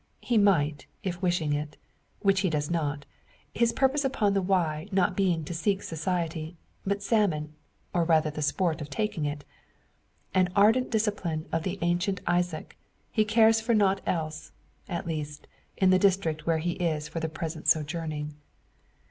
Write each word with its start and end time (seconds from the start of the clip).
He 0.21 0.39
might, 0.39 0.87
if 1.03 1.21
wishing 1.21 1.53
it; 1.53 1.77
which 2.21 2.39
he 2.39 2.49
does 2.49 2.71
not, 2.71 3.05
his 3.53 3.71
purpose 3.71 4.03
upon 4.03 4.33
the 4.33 4.41
Wye 4.41 4.89
not 4.91 5.15
being 5.15 5.43
to 5.43 5.53
seek 5.53 5.83
society, 5.83 6.57
but 6.83 7.03
salmon, 7.03 7.53
or 7.93 8.03
rather 8.03 8.31
the 8.31 8.41
sport 8.41 8.81
of 8.81 8.89
taking 8.89 9.25
it. 9.25 9.45
An 10.33 10.49
ardent 10.55 10.89
disciple 10.89 11.43
of 11.51 11.61
the 11.61 11.77
ancient 11.83 12.19
Izaak, 12.27 12.77
he 13.11 13.23
cares 13.23 13.61
for 13.61 13.75
nought 13.75 14.01
else 14.07 14.53
at 14.89 15.05
least, 15.05 15.45
in 15.77 15.91
the 15.91 15.99
district 15.99 16.47
where 16.47 16.57
he 16.57 16.71
is 16.71 17.07
for 17.07 17.19
the 17.19 17.29
present 17.29 17.67
sojourning. 17.67 18.33